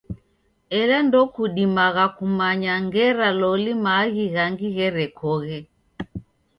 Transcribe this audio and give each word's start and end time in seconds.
Ela 0.79 0.97
ndokudimagha 1.05 2.05
kumanya 2.17 2.73
ngera 2.85 3.27
loli 3.39 3.71
maaghi 3.83 4.25
ghangi 4.35 4.67
gherekoghe. 4.75 5.59